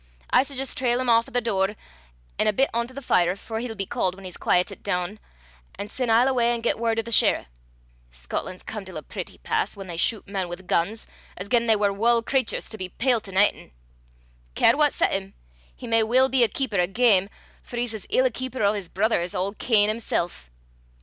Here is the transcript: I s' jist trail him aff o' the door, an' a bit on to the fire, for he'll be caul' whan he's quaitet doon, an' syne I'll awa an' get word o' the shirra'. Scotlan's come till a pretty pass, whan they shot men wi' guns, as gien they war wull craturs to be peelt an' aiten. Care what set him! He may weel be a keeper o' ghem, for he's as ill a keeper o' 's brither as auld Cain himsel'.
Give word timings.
I 0.31 0.41
s' 0.41 0.49
jist 0.55 0.79
trail 0.79 0.99
him 0.99 1.09
aff 1.09 1.27
o' 1.29 1.31
the 1.31 1.41
door, 1.41 1.75
an' 2.39 2.47
a 2.47 2.53
bit 2.53 2.71
on 2.73 2.87
to 2.87 2.93
the 2.95 3.03
fire, 3.03 3.35
for 3.35 3.59
he'll 3.59 3.75
be 3.75 3.85
caul' 3.85 4.11
whan 4.13 4.25
he's 4.25 4.35
quaitet 4.35 4.81
doon, 4.81 5.19
an' 5.75 5.89
syne 5.89 6.09
I'll 6.09 6.27
awa 6.29 6.41
an' 6.41 6.61
get 6.61 6.79
word 6.79 6.97
o' 6.97 7.03
the 7.03 7.11
shirra'. 7.11 7.45
Scotlan's 8.09 8.63
come 8.63 8.83
till 8.83 8.97
a 8.97 9.03
pretty 9.03 9.37
pass, 9.37 9.77
whan 9.77 9.85
they 9.85 9.97
shot 9.97 10.27
men 10.27 10.49
wi' 10.49 10.55
guns, 10.55 11.05
as 11.37 11.49
gien 11.49 11.67
they 11.67 11.75
war 11.75 11.93
wull 11.93 12.23
craturs 12.23 12.67
to 12.69 12.79
be 12.79 12.89
peelt 12.89 13.27
an' 13.29 13.37
aiten. 13.37 13.73
Care 14.55 14.75
what 14.75 14.91
set 14.91 15.11
him! 15.11 15.35
He 15.75 15.85
may 15.85 16.01
weel 16.01 16.29
be 16.29 16.43
a 16.43 16.47
keeper 16.47 16.81
o' 16.81 16.87
ghem, 16.87 17.29
for 17.61 17.77
he's 17.77 17.93
as 17.93 18.07
ill 18.09 18.25
a 18.25 18.31
keeper 18.31 18.63
o' 18.63 18.73
's 18.73 18.89
brither 18.89 19.21
as 19.21 19.35
auld 19.35 19.59
Cain 19.59 19.87
himsel'. 19.87 20.31